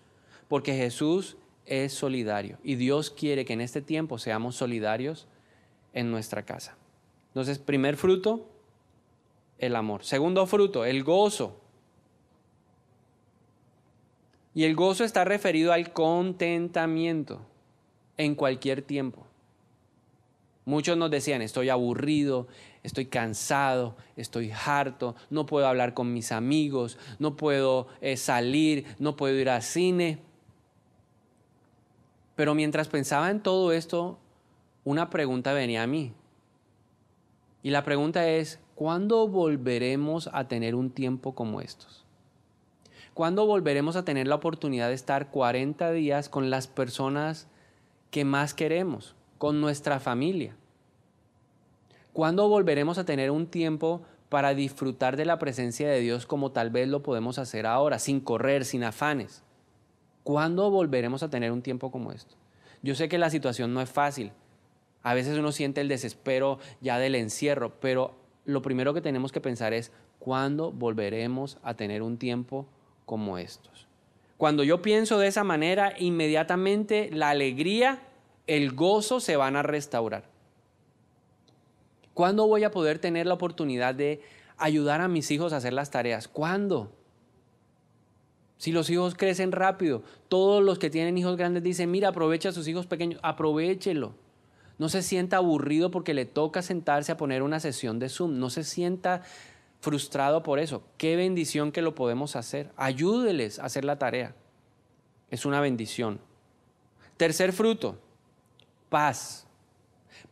[0.46, 2.59] Porque Jesús es solidario.
[2.62, 5.27] Y Dios quiere que en este tiempo seamos solidarios
[5.92, 6.77] en nuestra casa.
[7.31, 8.48] Entonces, primer fruto,
[9.59, 10.05] el amor.
[10.05, 11.61] Segundo fruto, el gozo.
[14.59, 17.38] Y el gozo está referido al contentamiento
[18.16, 19.25] en cualquier tiempo.
[20.64, 22.49] Muchos nos decían, estoy aburrido,
[22.83, 29.14] estoy cansado, estoy harto, no puedo hablar con mis amigos, no puedo eh, salir, no
[29.14, 30.18] puedo ir al cine.
[32.35, 34.18] Pero mientras pensaba en todo esto,
[34.83, 36.14] una pregunta venía a mí.
[37.62, 42.08] Y la pregunta es, ¿cuándo volveremos a tener un tiempo como estos?
[43.18, 47.48] ¿Cuándo volveremos a tener la oportunidad de estar 40 días con las personas
[48.12, 50.54] que más queremos, con nuestra familia?
[52.12, 56.70] ¿Cuándo volveremos a tener un tiempo para disfrutar de la presencia de Dios como tal
[56.70, 59.42] vez lo podemos hacer ahora, sin correr, sin afanes?
[60.22, 62.37] ¿Cuándo volveremos a tener un tiempo como esto?
[62.85, 64.31] Yo sé que la situación no es fácil.
[65.02, 69.40] A veces uno siente el desespero ya del encierro, pero lo primero que tenemos que
[69.40, 72.68] pensar es, ¿cuándo volveremos a tener un tiempo
[73.09, 73.88] como estos?
[74.37, 78.01] Cuando yo pienso de esa manera, inmediatamente la alegría,
[78.47, 80.25] el gozo se van a restaurar.
[82.14, 84.21] ¿Cuándo voy a poder tener la oportunidad de
[84.59, 86.29] ayudar a mis hijos a hacer las tareas?
[86.29, 86.92] ¿Cuándo?
[88.59, 92.53] Si los hijos crecen rápido, todos los que tienen hijos grandes dicen, mira, aprovecha a
[92.53, 94.12] sus hijos pequeños, aprovechelo.
[94.79, 98.38] No se sienta aburrido porque le toca sentarse a poner una sesión de Zoom.
[98.38, 99.23] No se sienta
[99.81, 100.83] frustrado por eso.
[100.97, 102.71] Qué bendición que lo podemos hacer.
[102.77, 104.35] Ayúdeles a hacer la tarea.
[105.31, 106.21] Es una bendición.
[107.17, 107.99] Tercer fruto,
[108.88, 109.47] paz.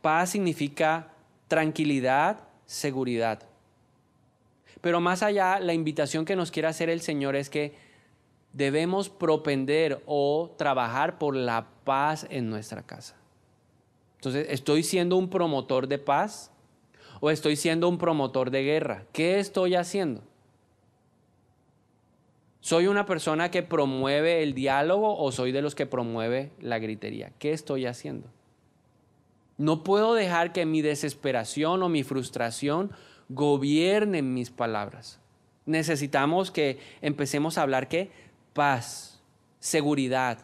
[0.00, 1.12] Paz significa
[1.48, 3.42] tranquilidad, seguridad.
[4.80, 7.74] Pero más allá, la invitación que nos quiere hacer el Señor es que
[8.52, 13.16] debemos propender o trabajar por la paz en nuestra casa.
[14.16, 16.50] Entonces, ¿estoy siendo un promotor de paz
[17.20, 19.04] o estoy siendo un promotor de guerra?
[19.12, 20.22] ¿Qué estoy haciendo?
[22.60, 27.30] ¿Soy una persona que promueve el diálogo o soy de los que promueve la gritería?
[27.38, 28.28] ¿Qué estoy haciendo?
[29.56, 32.90] No puedo dejar que mi desesperación o mi frustración
[33.28, 35.20] gobiernen mis palabras.
[35.64, 38.10] Necesitamos que empecemos a hablar que
[38.52, 39.22] paz,
[39.60, 40.38] seguridad,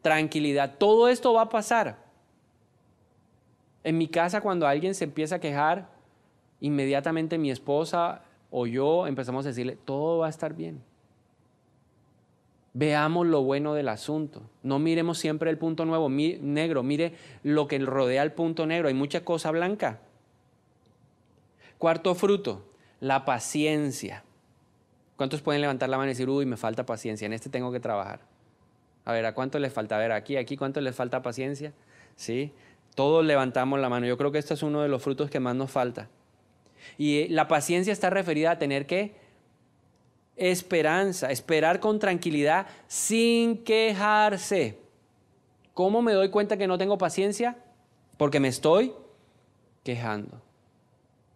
[0.00, 2.02] tranquilidad, todo esto va a pasar.
[3.84, 5.91] En mi casa cuando alguien se empieza a quejar,
[6.62, 10.80] inmediatamente mi esposa o yo empezamos a decirle, todo va a estar bien.
[12.72, 14.42] Veamos lo bueno del asunto.
[14.62, 16.82] No miremos siempre el punto nuevo, negro.
[16.82, 18.88] Mire lo que rodea el punto negro.
[18.88, 20.00] Hay mucha cosa blanca.
[21.76, 22.64] Cuarto fruto,
[23.00, 24.24] la paciencia.
[25.16, 27.80] ¿Cuántos pueden levantar la mano y decir, uy, me falta paciencia, en este tengo que
[27.80, 28.20] trabajar?
[29.04, 29.96] A ver, ¿a cuánto les falta?
[29.96, 31.72] A ver, aquí, aquí, ¿cuánto les falta paciencia?
[32.14, 32.52] ¿Sí?
[32.94, 34.06] Todos levantamos la mano.
[34.06, 36.08] Yo creo que este es uno de los frutos que más nos falta.
[36.98, 39.14] Y la paciencia está referida a tener que
[40.36, 44.78] esperanza, esperar con tranquilidad sin quejarse.
[45.74, 47.56] ¿Cómo me doy cuenta que no tengo paciencia?
[48.16, 48.92] Porque me estoy
[49.82, 50.40] quejando.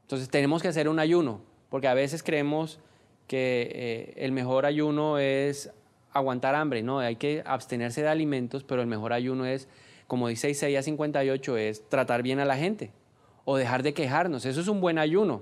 [0.02, 2.78] Entonces tenemos que hacer un ayuno, porque a veces creemos
[3.26, 5.70] que eh, el mejor ayuno es
[6.12, 9.68] aguantar hambre, no, hay que abstenerse de alimentos, pero el mejor ayuno es,
[10.06, 12.92] como dice Isaías 58, es tratar bien a la gente
[13.46, 14.44] o dejar de quejarnos.
[14.44, 15.40] Eso es un buen ayuno.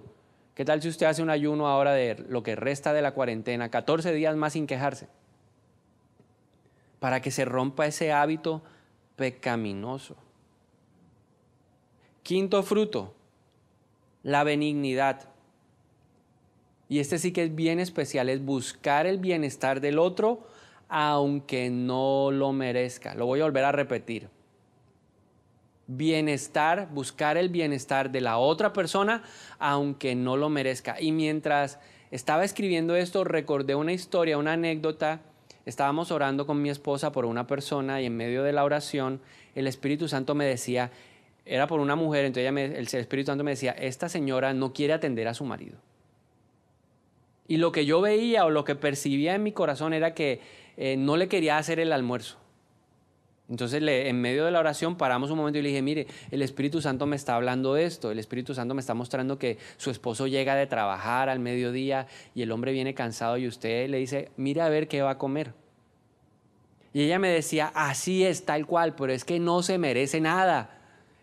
[0.55, 3.71] ¿Qué tal si usted hace un ayuno ahora de lo que resta de la cuarentena,
[3.71, 5.09] 14 días más sin quejarse?
[7.01, 8.62] Para que se rompa ese hábito
[9.17, 10.17] pecaminoso.
[12.23, 13.14] Quinto fruto,
[14.23, 15.29] la benignidad.
[16.88, 20.47] Y este sí que es bien especial, es buscar el bienestar del otro
[20.90, 23.14] aunque no lo merezca.
[23.14, 24.29] Lo voy a volver a repetir
[25.87, 29.23] bienestar, buscar el bienestar de la otra persona,
[29.59, 31.01] aunque no lo merezca.
[31.01, 31.79] Y mientras
[32.11, 35.20] estaba escribiendo esto, recordé una historia, una anécdota.
[35.66, 39.20] Estábamos orando con mi esposa por una persona y en medio de la oración
[39.55, 40.90] el Espíritu Santo me decía,
[41.47, 45.29] era por una mujer, entonces el Espíritu Santo me decía, esta señora no quiere atender
[45.29, 45.77] a su marido.
[47.47, 50.40] Y lo que yo veía o lo que percibía en mi corazón era que
[50.77, 52.38] eh, no le quería hacer el almuerzo.
[53.48, 56.80] Entonces en medio de la oración paramos un momento y le dije, mire, el Espíritu
[56.80, 60.54] Santo me está hablando esto, el Espíritu Santo me está mostrando que su esposo llega
[60.54, 64.70] de trabajar al mediodía y el hombre viene cansado y usted le dice, mire a
[64.70, 65.52] ver qué va a comer.
[66.94, 70.78] Y ella me decía, así es, tal cual, pero es que no se merece nada.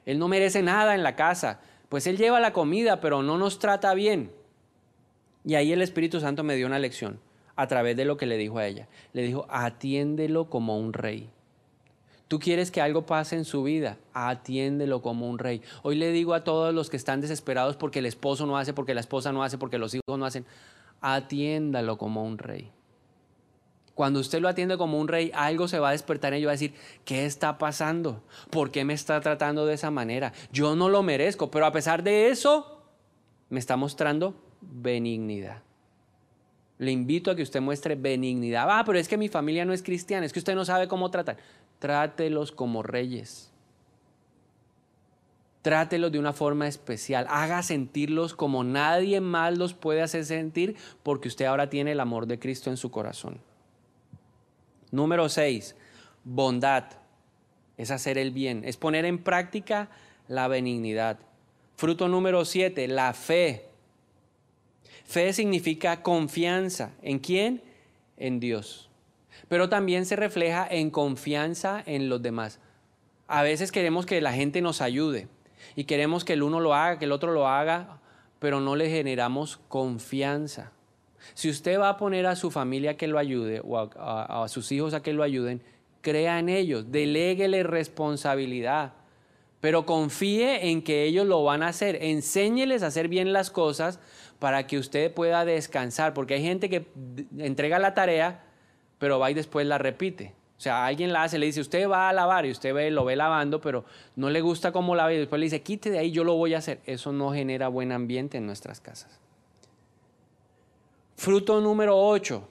[0.06, 1.62] Él no merece nada en la casa.
[1.88, 4.32] Pues él lleva la comida, pero no nos trata bien.
[5.46, 7.20] Y ahí el Espíritu Santo me dio una lección
[7.56, 8.90] a través de lo que le dijo a ella.
[9.14, 11.30] Le dijo, atiéndelo como un rey.
[12.32, 15.62] Tú quieres que algo pase en su vida, atiéndelo como un rey.
[15.84, 18.94] Hoy le digo a todos los que están desesperados porque el esposo no hace, porque
[18.94, 20.46] la esposa no hace, porque los hijos no hacen,
[21.02, 22.72] atiéndalo como un rey.
[23.96, 26.54] Cuando usted lo atiende como un rey, algo se va a despertar en ello, va
[26.54, 28.24] a decir, ¿qué está pasando?
[28.50, 30.32] ¿Por qué me está tratando de esa manera?
[30.54, 32.82] Yo no lo merezco, pero a pesar de eso,
[33.50, 35.64] me está mostrando benignidad.
[36.78, 38.68] Le invito a que usted muestre benignidad.
[38.68, 41.12] Ah, pero es que mi familia no es cristiana, es que usted no sabe cómo
[41.12, 41.38] tratar
[41.82, 43.52] trátelos como reyes.
[45.64, 47.26] Trátelos de una forma especial.
[47.28, 52.28] Haga sentirlos como nadie más los puede hacer sentir porque usted ahora tiene el amor
[52.28, 53.40] de Cristo en su corazón.
[54.92, 55.76] Número 6.
[56.24, 56.86] Bondad.
[57.78, 58.62] Es hacer el bien.
[58.64, 59.90] Es poner en práctica
[60.28, 61.18] la benignidad.
[61.78, 62.88] Fruto número 7.
[62.90, 63.66] La fe.
[65.06, 66.92] Fe significa confianza.
[67.02, 67.64] ¿En quién?
[68.18, 68.91] En Dios
[69.52, 72.62] pero también se refleja en confianza en los demás.
[73.28, 75.28] A veces queremos que la gente nos ayude
[75.76, 78.00] y queremos que el uno lo haga, que el otro lo haga,
[78.40, 80.72] pero no le generamos confianza.
[81.34, 84.94] Si usted va a poner a su familia que lo ayude o a, sus hijos
[84.94, 85.62] a que lo ayuden,
[86.00, 88.94] crea en ellos, deleguele responsabilidad,
[89.60, 91.98] pero confíe en que ellos lo van a hacer.
[92.02, 94.00] Enséñeles a hacer bien las cosas
[94.40, 96.88] para que usted pueda descansar, porque hay gente que
[97.38, 98.46] entrega la tarea,
[99.02, 100.36] pero va y después la repite.
[100.60, 103.04] O sea, alguien la hace, le dice, usted va a lavar y usted ve, lo
[103.04, 103.84] ve lavando, pero
[104.16, 106.54] no le gusta cómo lava y después le dice, quite de ahí, yo lo voy
[106.54, 106.82] a hacer.
[106.86, 109.20] Eso no genera buen ambiente en nuestras casas.
[111.16, 112.48] Fruto número 8,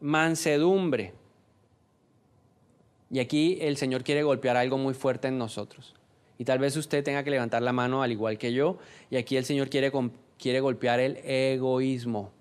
[0.00, 1.12] mansedumbre.
[3.10, 5.94] Y aquí el Señor quiere golpear algo muy fuerte en nosotros.
[6.38, 8.78] Y tal vez usted tenga que levantar la mano al igual que yo.
[9.10, 9.92] Y aquí el Señor quiere,
[10.38, 12.32] quiere golpear el egoísmo.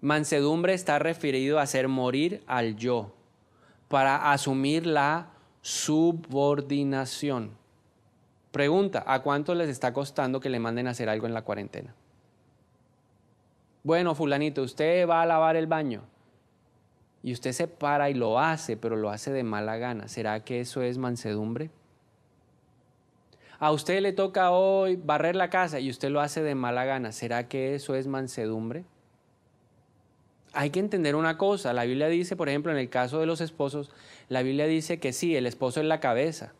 [0.00, 3.12] Mansedumbre está referido a hacer morir al yo
[3.88, 7.50] para asumir la subordinación.
[8.50, 11.94] Pregunta, ¿a cuánto les está costando que le manden a hacer algo en la cuarentena?
[13.82, 16.02] Bueno, fulanito, usted va a lavar el baño
[17.22, 20.08] y usted se para y lo hace, pero lo hace de mala gana.
[20.08, 21.70] ¿Será que eso es mansedumbre?
[23.58, 27.12] A usted le toca hoy barrer la casa y usted lo hace de mala gana.
[27.12, 28.84] ¿Será que eso es mansedumbre?
[30.52, 31.72] Hay que entender una cosa.
[31.72, 33.90] La Biblia dice, por ejemplo, en el caso de los esposos,
[34.28, 36.52] la Biblia dice que sí, el esposo es la cabeza.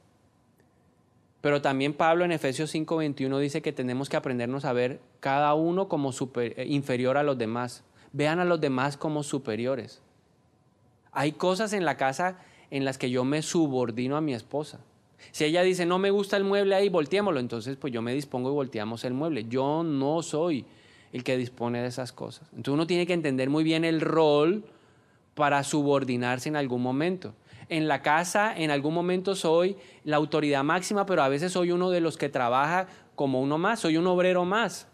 [1.40, 5.88] Pero también Pablo en Efesios 5:21 dice que tenemos que aprendernos a ver cada uno
[5.88, 7.82] como eh, inferior a los demás.
[8.12, 10.02] Vean a los demás como superiores.
[11.12, 12.38] Hay cosas en la casa
[12.70, 14.80] en las que yo me subordino a mi esposa.
[15.32, 18.50] Si ella dice, no me gusta el mueble ahí, volteémoslo, entonces pues yo me dispongo
[18.50, 19.44] y volteamos el mueble.
[19.48, 20.64] Yo no soy
[21.12, 22.48] el que dispone de esas cosas.
[22.50, 24.64] Entonces uno tiene que entender muy bien el rol
[25.34, 27.34] para subordinarse en algún momento.
[27.68, 31.90] En la casa, en algún momento soy la autoridad máxima, pero a veces soy uno
[31.90, 34.88] de los que trabaja como uno más, soy un obrero más.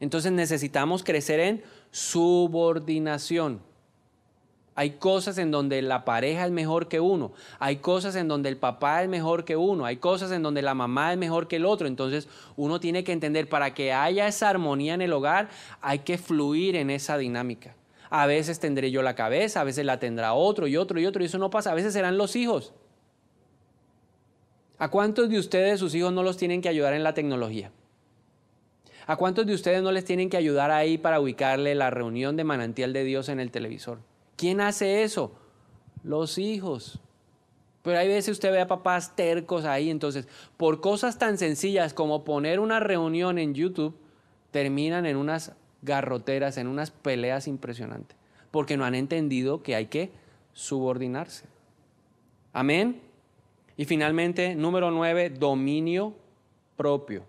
[0.00, 3.60] Entonces necesitamos crecer en subordinación.
[4.74, 8.56] Hay cosas en donde la pareja es mejor que uno, hay cosas en donde el
[8.56, 11.66] papá es mejor que uno, hay cosas en donde la mamá es mejor que el
[11.66, 11.86] otro.
[11.86, 15.50] Entonces uno tiene que entender, para que haya esa armonía en el hogar,
[15.82, 17.74] hay que fluir en esa dinámica.
[18.08, 21.22] A veces tendré yo la cabeza, a veces la tendrá otro y otro y otro,
[21.22, 21.72] y eso no pasa.
[21.72, 22.72] A veces serán los hijos.
[24.78, 27.70] ¿A cuántos de ustedes sus hijos no los tienen que ayudar en la tecnología?
[29.06, 32.44] ¿A cuántos de ustedes no les tienen que ayudar ahí para ubicarle la reunión de
[32.44, 33.98] manantial de Dios en el televisor?
[34.36, 35.32] ¿Quién hace eso?
[36.02, 36.98] Los hijos.
[37.82, 42.24] Pero hay veces usted ve a papás tercos ahí, entonces, por cosas tan sencillas como
[42.24, 43.96] poner una reunión en YouTube,
[44.52, 48.16] terminan en unas garroteras, en unas peleas impresionantes,
[48.52, 50.10] porque no han entendido que hay que
[50.52, 51.46] subordinarse.
[52.52, 53.00] Amén.
[53.76, 56.14] Y finalmente, número nueve, dominio
[56.76, 57.24] propio.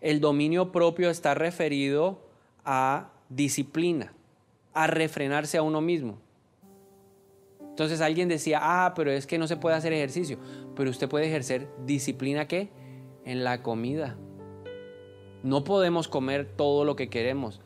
[0.00, 2.20] El dominio propio está referido
[2.64, 4.12] a disciplina
[4.72, 6.18] a refrenarse a uno mismo.
[7.60, 10.38] Entonces alguien decía, ah, pero es que no se puede hacer ejercicio,
[10.76, 12.70] pero usted puede ejercer disciplina qué?
[13.24, 14.16] En la comida.
[15.42, 17.60] No podemos comer todo lo que queremos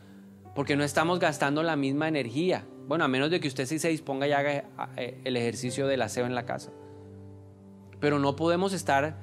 [0.54, 2.64] porque no estamos gastando la misma energía.
[2.86, 4.64] Bueno, a menos de que usted sí se disponga y haga
[4.96, 6.70] eh, el ejercicio del aseo en la casa.
[7.98, 9.16] Pero no podemos estar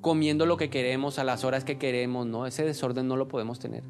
[0.00, 2.46] comiendo lo que queremos a las horas que queremos, ¿no?
[2.46, 3.84] Ese desorden no lo podemos tener.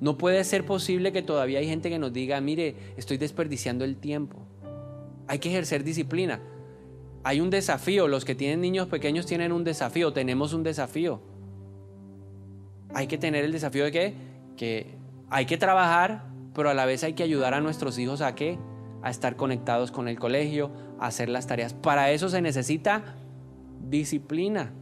[0.00, 3.96] No puede ser posible que todavía hay gente que nos diga, mire, estoy desperdiciando el
[3.96, 4.38] tiempo.
[5.26, 6.40] Hay que ejercer disciplina.
[7.22, 11.20] Hay un desafío, los que tienen niños pequeños tienen un desafío, tenemos un desafío.
[12.92, 14.14] Hay que tener el desafío de que,
[14.56, 14.94] que
[15.30, 18.58] hay que trabajar, pero a la vez hay que ayudar a nuestros hijos a qué?
[19.02, 21.72] A estar conectados con el colegio, a hacer las tareas.
[21.72, 23.16] Para eso se necesita
[23.88, 24.72] disciplina.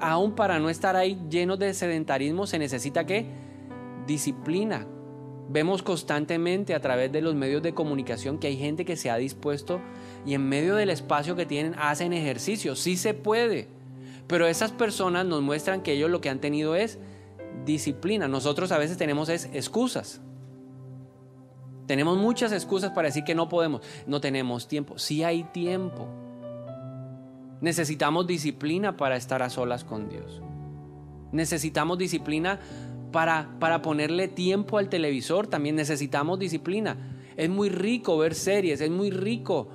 [0.00, 3.26] Aún para no estar ahí llenos de sedentarismo se necesita qué?
[4.06, 4.86] Disciplina.
[5.48, 9.16] Vemos constantemente a través de los medios de comunicación que hay gente que se ha
[9.16, 9.80] dispuesto
[10.24, 12.76] y en medio del espacio que tienen hacen ejercicio.
[12.76, 13.68] Sí se puede.
[14.26, 16.98] Pero esas personas nos muestran que ellos lo que han tenido es
[17.66, 18.26] disciplina.
[18.26, 20.22] Nosotros a veces tenemos es excusas.
[21.86, 23.82] Tenemos muchas excusas para decir que no podemos.
[24.06, 24.98] No tenemos tiempo.
[24.98, 26.08] Sí hay tiempo.
[27.60, 30.40] Necesitamos disciplina para estar a solas con Dios.
[31.32, 32.60] Necesitamos disciplina
[33.14, 35.46] para, para ponerle tiempo al televisor.
[35.46, 37.16] También necesitamos disciplina.
[37.36, 38.80] Es muy rico ver series.
[38.80, 39.68] Es muy rico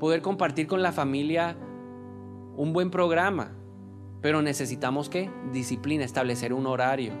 [0.00, 1.56] poder compartir con la familia
[2.56, 3.52] un buen programa.
[4.20, 5.30] Pero necesitamos qué?
[5.52, 7.12] Disciplina, establecer un horario.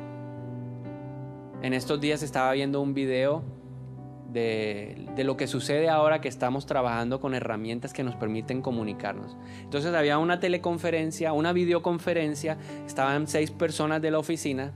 [1.62, 3.44] En estos días estaba viendo un video
[4.32, 9.36] de, de, lo que sucede ahora que estamos trabajando con herramientas que nos permiten comunicarnos.
[9.62, 14.74] Entonces había una teleconferencia, una videoconferencia, estaban seis personas de la oficina.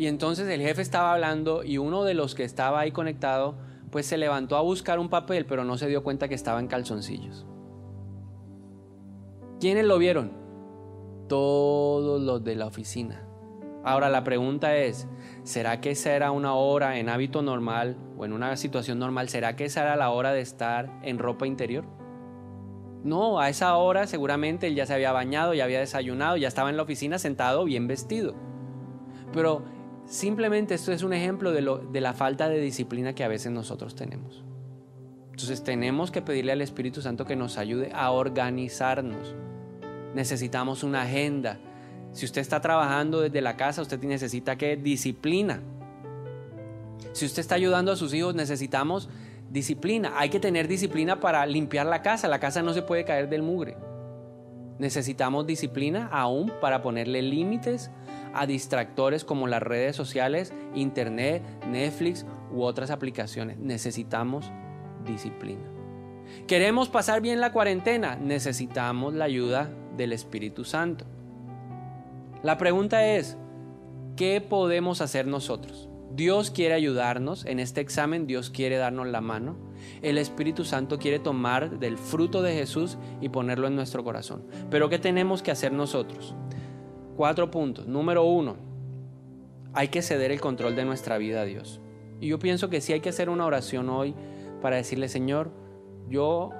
[0.00, 3.56] Y entonces el jefe estaba hablando y uno de los que estaba ahí conectado,
[3.90, 6.68] pues se levantó a buscar un papel, pero no se dio cuenta que estaba en
[6.68, 7.46] calzoncillos.
[9.60, 10.32] ¿Quiénes lo vieron?
[11.28, 13.28] Todos los de la oficina.
[13.84, 15.06] Ahora la pregunta es,
[15.42, 19.28] ¿será que esa era una hora en hábito normal o en una situación normal?
[19.28, 21.84] ¿Será que esa era la hora de estar en ropa interior?
[23.04, 26.70] No, a esa hora seguramente él ya se había bañado, ya había desayunado, ya estaba
[26.70, 28.34] en la oficina sentado bien vestido.
[29.32, 29.62] Pero
[30.10, 34.44] simplemente esto es un ejemplo de, la falta de disciplina que a veces nosotros tenemos.
[35.30, 39.34] Entonces tenemos que pedirle al Espíritu Santo que nos ayude a organizarnos
[40.14, 41.58] necesitamos una agenda.
[42.12, 45.60] Si usted está trabajando desde la casa, usted necesita que disciplina.
[47.12, 49.08] Si usted está ayudando a sus hijos, necesitamos
[49.50, 50.12] disciplina.
[50.16, 52.28] Hay que tener disciplina para limpiar la casa.
[52.28, 53.76] La casa no se puede caer del mugre.
[54.78, 57.90] Necesitamos disciplina aún para ponerle límites
[58.34, 63.58] a distractores como las redes sociales, internet, Netflix u otras aplicaciones.
[63.58, 64.50] Necesitamos
[65.04, 65.64] disciplina.
[66.46, 68.16] ¿Queremos pasar bien la cuarentena?
[68.16, 71.04] Necesitamos la ayuda del Espíritu Santo.
[72.42, 73.36] La pregunta es,
[74.16, 75.88] ¿qué podemos hacer nosotros?
[76.12, 79.56] Dios quiere ayudarnos en este examen, Dios quiere darnos la mano.
[80.02, 84.44] El Espíritu Santo quiere tomar del fruto de Jesús y ponerlo en nuestro corazón.
[84.70, 86.34] Pero ¿qué tenemos que hacer nosotros?
[87.16, 87.86] Cuatro puntos.
[87.86, 88.56] Número uno,
[89.72, 91.80] hay que ceder el control de nuestra vida a Dios.
[92.20, 94.14] Y yo pienso que sí hay que hacer una oración hoy
[94.60, 95.50] para decirle, Señor,
[96.08, 96.50] yo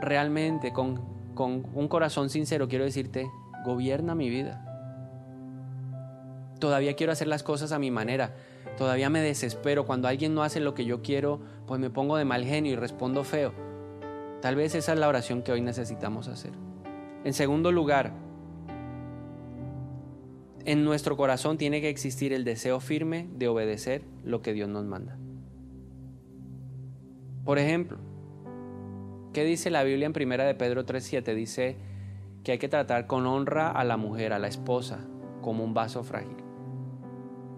[0.00, 3.30] realmente con con un corazón sincero quiero decirte,
[3.64, 4.60] gobierna mi vida.
[6.58, 8.34] Todavía quiero hacer las cosas a mi manera.
[8.78, 9.84] Todavía me desespero.
[9.84, 12.76] Cuando alguien no hace lo que yo quiero, pues me pongo de mal genio y
[12.76, 13.52] respondo feo.
[14.40, 16.52] Tal vez esa es la oración que hoy necesitamos hacer.
[17.24, 18.12] En segundo lugar,
[20.64, 24.84] en nuestro corazón tiene que existir el deseo firme de obedecer lo que Dios nos
[24.84, 25.18] manda.
[27.44, 27.98] Por ejemplo,
[29.34, 31.34] ¿Qué dice la Biblia en Primera de Pedro 3:7?
[31.34, 31.76] Dice
[32.44, 35.00] que hay que tratar con honra a la mujer, a la esposa,
[35.42, 36.36] como un vaso frágil.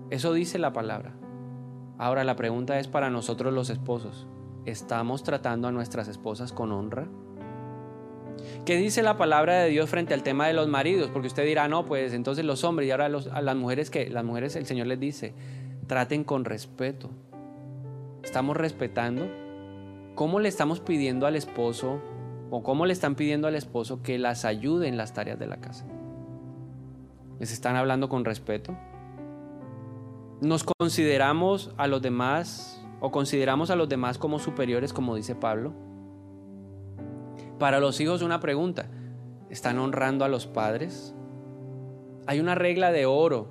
[0.09, 1.13] Eso dice la palabra.
[1.99, 4.27] Ahora la pregunta es para nosotros los esposos.
[4.65, 7.09] ¿Estamos tratando a nuestras esposas con honra?
[8.65, 11.11] ¿Qué dice la palabra de Dios frente al tema de los maridos?
[11.13, 14.25] Porque usted dirá, no, pues entonces los hombres y ahora a las mujeres que las
[14.25, 15.35] mujeres el Señor les dice,
[15.87, 17.11] traten con respeto.
[18.23, 19.29] ¿Estamos respetando?
[20.15, 22.01] ¿Cómo le estamos pidiendo al esposo
[22.51, 25.59] o cómo le están pidiendo al esposo que las ayude en las tareas de la
[25.59, 25.85] casa?
[27.39, 28.77] ¿Les están hablando con respeto?
[30.41, 35.86] ¿Nos consideramos a los demás o consideramos a los demás como superiores, como dice Pablo?
[37.59, 38.87] Para los hijos una pregunta.
[39.49, 41.15] ¿Están honrando a los padres?
[42.27, 43.49] Hay una regla de oro.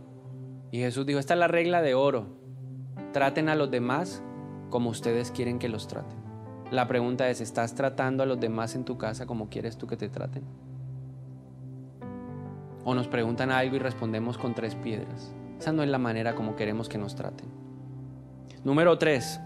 [0.71, 2.27] Y Jesús dijo, esta es la regla de oro.
[3.13, 4.21] Traten a los demás
[4.69, 6.17] como ustedes quieren que los traten.
[6.71, 9.97] La pregunta es, ¿estás tratando a los demás en tu casa como quieres tú que
[9.97, 10.43] te traten?
[12.83, 15.33] O nos preguntan algo y respondemos con tres piedras.
[15.59, 17.47] Esa no es la manera como queremos que nos traten.
[18.63, 19.39] Número tres,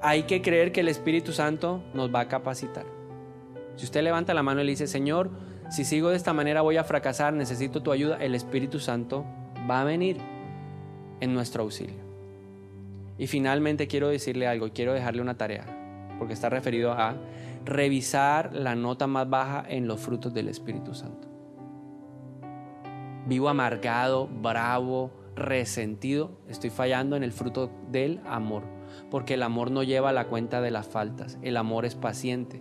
[0.00, 3.01] hay que creer que el Espíritu Santo nos va a capacitar.
[3.76, 5.30] Si usted levanta la mano y le dice, Señor,
[5.70, 9.24] si sigo de esta manera voy a fracasar, necesito tu ayuda, el Espíritu Santo
[9.70, 10.18] va a venir
[11.20, 12.02] en nuestro auxilio.
[13.16, 15.64] Y finalmente quiero decirle algo, quiero dejarle una tarea,
[16.18, 17.16] porque está referido a
[17.64, 21.28] revisar la nota más baja en los frutos del Espíritu Santo.
[23.26, 28.64] Vivo amargado, bravo, resentido, estoy fallando en el fruto del amor,
[29.10, 32.60] porque el amor no lleva la cuenta de las faltas, el amor es paciente.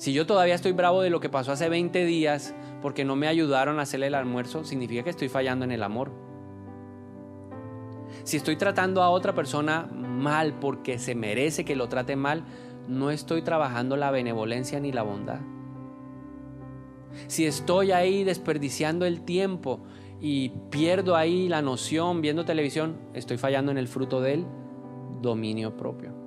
[0.00, 3.26] Si yo todavía estoy bravo de lo que pasó hace 20 días porque no me
[3.26, 6.10] ayudaron a hacer el almuerzo, significa que estoy fallando en el amor.
[8.24, 12.44] Si estoy tratando a otra persona mal porque se merece que lo trate mal,
[12.88, 15.40] no estoy trabajando la benevolencia ni la bondad.
[17.26, 19.80] Si estoy ahí desperdiciando el tiempo
[20.18, 24.46] y pierdo ahí la noción viendo televisión, estoy fallando en el fruto del
[25.20, 26.19] dominio propio.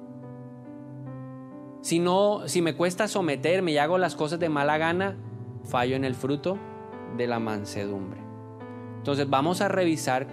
[1.83, 5.17] Si no, si me cuesta someterme y hago las cosas de mala gana,
[5.65, 6.57] fallo en el fruto
[7.17, 8.21] de la mansedumbre.
[8.99, 10.25] Entonces vamos a revisar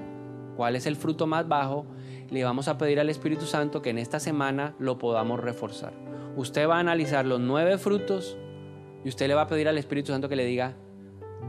[0.57, 1.87] cuál es el fruto más bajo.
[2.31, 5.93] Le vamos a pedir al Espíritu Santo que en esta semana lo podamos reforzar.
[6.37, 8.39] Usted va a analizar los nueve frutos
[9.05, 10.77] y usted le va a pedir al Espíritu Santo que le diga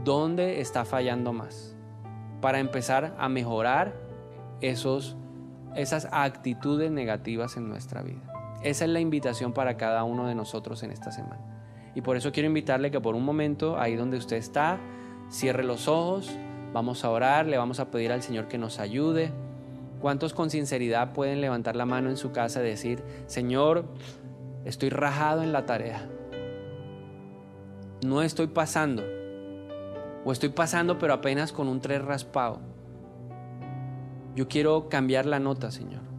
[0.02, 1.76] dónde está fallando más
[2.40, 3.94] para empezar a mejorar
[4.60, 5.16] esos,
[5.76, 8.31] esas actitudes negativas en nuestra vida.
[8.62, 11.40] Esa es la invitación para cada uno de nosotros en esta semana.
[11.94, 14.78] Y por eso quiero invitarle que por un momento, ahí donde usted está,
[15.30, 16.30] cierre los ojos,
[16.72, 19.32] vamos a orar, le vamos a pedir al Señor que nos ayude.
[20.00, 23.84] ¿Cuántos con sinceridad pueden levantar la mano en su casa y decir, Señor,
[24.64, 26.08] estoy rajado en la tarea?
[28.04, 29.02] No estoy pasando
[30.24, 32.60] o estoy pasando pero apenas con un tres raspado.
[34.34, 36.11] Yo quiero cambiar la nota, Señor.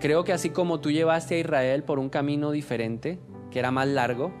[0.00, 3.18] Creo que así como tú llevaste a Israel por un camino diferente,
[3.50, 4.32] que era más largo,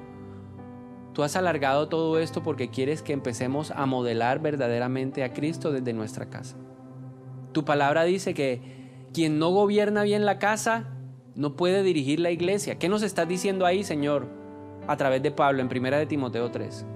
[1.14, 5.92] tú has alargado todo esto porque quieres que empecemos a modelar verdaderamente a Cristo desde
[5.92, 6.56] nuestra casa.
[7.52, 8.60] Tu palabra dice que
[9.12, 10.94] quien no gobierna bien la casa
[11.34, 12.78] no puede dirigir la iglesia.
[12.78, 14.28] ¿Qué nos estás diciendo ahí, Señor?
[14.86, 16.86] A través de Pablo en 1 de Timoteo 3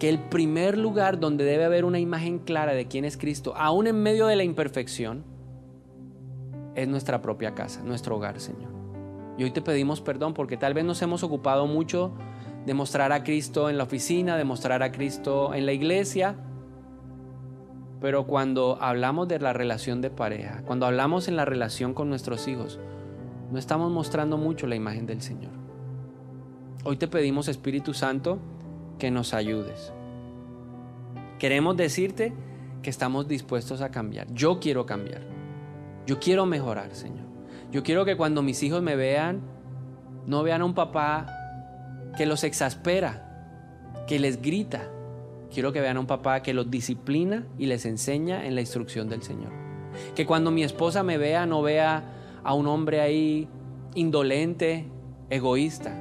[0.00, 3.86] que el primer lugar donde debe haber una imagen clara de quién es Cristo, aún
[3.86, 5.24] en medio de la imperfección,
[6.74, 8.70] es nuestra propia casa, nuestro hogar, Señor.
[9.38, 12.12] Y hoy te pedimos perdón porque tal vez nos hemos ocupado mucho
[12.66, 16.36] de mostrar a Cristo en la oficina, de mostrar a Cristo en la iglesia,
[18.00, 22.48] pero cuando hablamos de la relación de pareja, cuando hablamos en la relación con nuestros
[22.48, 22.78] hijos,
[23.50, 25.52] no estamos mostrando mucho la imagen del Señor.
[26.84, 28.38] Hoy te pedimos, Espíritu Santo,
[28.98, 29.92] que nos ayudes.
[31.38, 32.32] Queremos decirte
[32.82, 34.32] que estamos dispuestos a cambiar.
[34.32, 35.39] Yo quiero cambiar.
[36.10, 37.24] Yo quiero mejorar, Señor.
[37.70, 39.42] Yo quiero que cuando mis hijos me vean,
[40.26, 41.28] no vean a un papá
[42.16, 44.88] que los exaspera, que les grita.
[45.54, 49.08] Quiero que vean a un papá que los disciplina y les enseña en la instrucción
[49.08, 49.52] del Señor.
[50.16, 52.02] Que cuando mi esposa me vea, no vea
[52.42, 53.48] a un hombre ahí
[53.94, 54.88] indolente,
[55.28, 55.94] egoísta,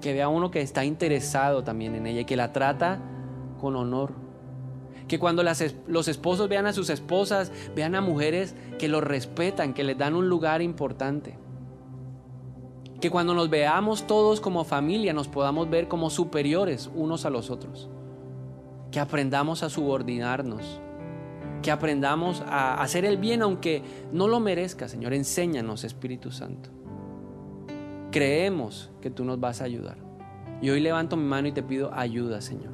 [0.00, 3.00] que vea uno que está interesado también en ella y que la trata
[3.60, 4.12] con honor.
[5.08, 9.82] Que cuando los esposos vean a sus esposas, vean a mujeres que los respetan, que
[9.82, 11.38] les dan un lugar importante.
[13.00, 17.48] Que cuando nos veamos todos como familia nos podamos ver como superiores unos a los
[17.48, 17.88] otros.
[18.90, 20.80] Que aprendamos a subordinarnos.
[21.62, 23.82] Que aprendamos a hacer el bien aunque
[24.12, 25.14] no lo merezca, Señor.
[25.14, 26.70] Enséñanos, Espíritu Santo.
[28.10, 29.96] Creemos que tú nos vas a ayudar.
[30.60, 32.72] Y hoy levanto mi mano y te pido ayuda, Señor.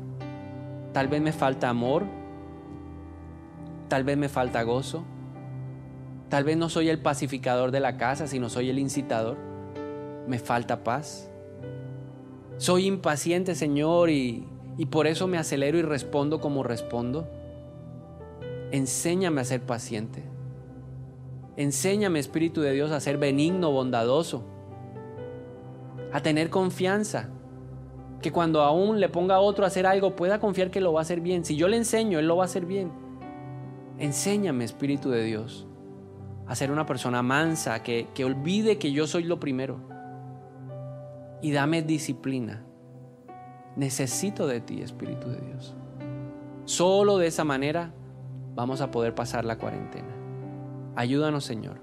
[0.92, 2.04] Tal vez me falta amor,
[3.88, 5.04] tal vez me falta gozo,
[6.28, 9.36] tal vez no soy el pacificador de la casa, sino soy el incitador.
[10.26, 11.30] Me falta paz.
[12.56, 14.46] Soy impaciente, Señor, y,
[14.78, 17.28] y por eso me acelero y respondo como respondo.
[18.70, 20.22] Enséñame a ser paciente.
[21.56, 24.54] Enséñame, Espíritu de Dios, a ser benigno, bondadoso
[26.14, 27.28] a tener confianza.
[28.22, 31.00] Que cuando aún le ponga a otro a hacer algo, pueda confiar que lo va
[31.00, 31.44] a hacer bien.
[31.44, 32.92] Si yo le enseño, Él lo va a hacer bien.
[33.98, 35.66] Enséñame, Espíritu de Dios,
[36.46, 39.80] a ser una persona mansa, que, que olvide que yo soy lo primero.
[41.42, 42.64] Y dame disciplina.
[43.76, 45.74] Necesito de ti, Espíritu de Dios.
[46.64, 47.92] Solo de esa manera
[48.54, 50.14] vamos a poder pasar la cuarentena.
[50.96, 51.80] Ayúdanos, Señor,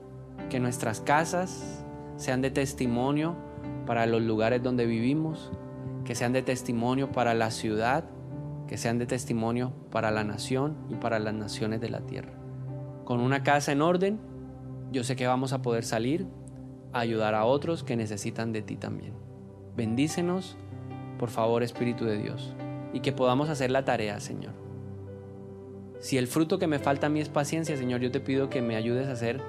[0.49, 1.86] que nuestras casas
[2.16, 3.36] sean de testimonio
[3.86, 5.51] para los lugares donde vivimos,
[6.05, 8.05] que sean de testimonio para la ciudad,
[8.72, 12.32] que sean de testimonio para la nación y para las naciones de la tierra.
[13.03, 14.17] Con una casa en orden,
[14.93, 16.26] yo sé que vamos a poder salir
[16.93, 19.13] a ayudar a otros que necesitan de ti también.
[19.76, 20.55] Bendícenos,
[21.19, 22.55] por favor, Espíritu de Dios,
[22.93, 24.53] y que podamos hacer la tarea, Señor.
[25.99, 28.61] Si el fruto que me falta a mí es paciencia, Señor, yo te pido que
[28.61, 29.41] me ayudes a ser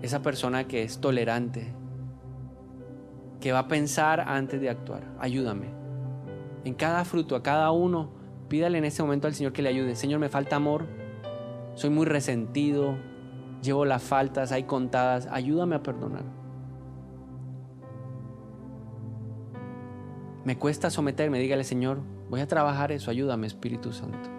[0.00, 1.74] esa persona que es tolerante,
[3.42, 5.02] que va a pensar antes de actuar.
[5.18, 5.79] Ayúdame
[6.64, 8.10] en cada fruto, a cada uno,
[8.48, 9.96] pídale en ese momento al Señor que le ayude.
[9.96, 10.86] Señor, me falta amor,
[11.74, 12.96] soy muy resentido,
[13.62, 16.24] llevo las faltas, hay contadas, ayúdame a perdonar.
[20.44, 22.00] Me cuesta someterme, dígale Señor,
[22.30, 24.30] voy a trabajar eso, ayúdame Espíritu Santo.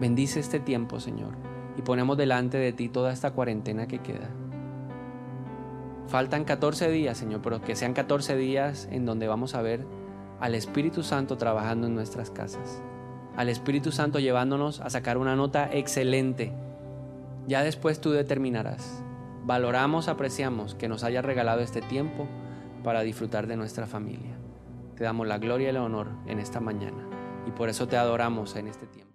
[0.00, 1.34] Bendice este tiempo, Señor,
[1.76, 4.30] y ponemos delante de ti toda esta cuarentena que queda.
[6.06, 9.86] Faltan 14 días, Señor, pero que sean 14 días en donde vamos a ver
[10.42, 12.82] al Espíritu Santo trabajando en nuestras casas,
[13.36, 16.52] al Espíritu Santo llevándonos a sacar una nota excelente.
[17.46, 19.04] Ya después tú determinarás.
[19.44, 22.26] Valoramos, apreciamos que nos haya regalado este tiempo
[22.82, 24.36] para disfrutar de nuestra familia.
[24.96, 27.08] Te damos la gloria y el honor en esta mañana
[27.46, 29.11] y por eso te adoramos en este tiempo.